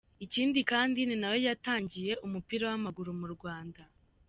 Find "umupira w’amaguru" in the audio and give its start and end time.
2.25-3.09